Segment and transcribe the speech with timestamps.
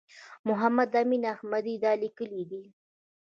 [0.47, 2.63] محمد امین احمدي دا لیکلي دي.